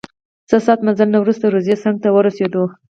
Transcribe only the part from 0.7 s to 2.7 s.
مزل نه وروسته روضې څنګ ته راورسیدو.